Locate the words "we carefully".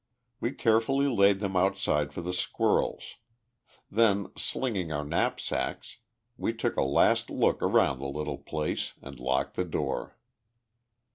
0.39-1.07